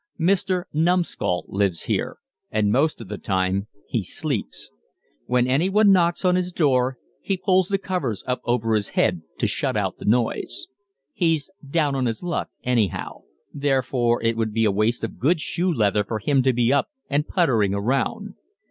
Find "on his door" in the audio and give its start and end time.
6.25-6.97